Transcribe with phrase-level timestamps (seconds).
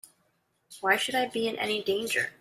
[0.79, 2.31] Why should I be in any danger?